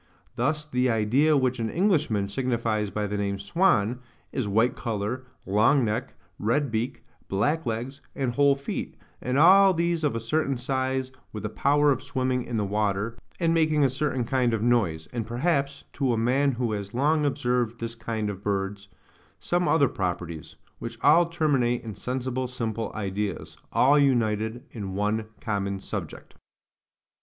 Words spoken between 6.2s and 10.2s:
red beak, black legs, and whole feet, and all these of a